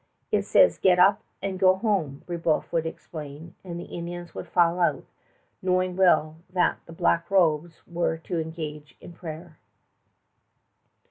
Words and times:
"It 0.31 0.47
says 0.47 0.79
'Get 0.79 0.97
up 0.97 1.21
and 1.43 1.59
go 1.59 1.75
home,'" 1.75 2.23
Brébeuf 2.25 2.71
would 2.71 2.87
explain, 2.87 3.53
and 3.63 3.79
the 3.79 3.83
Indians 3.93 4.33
would 4.33 4.47
file 4.47 4.79
out, 4.79 5.03
knowing 5.61 5.95
well 5.95 6.37
that 6.49 6.79
the 6.87 6.91
Black 6.91 7.29
Robes 7.29 7.83
were 7.85 8.17
to 8.17 8.39
engage 8.39 8.97
in 8.99 9.13
prayer. 9.13 9.59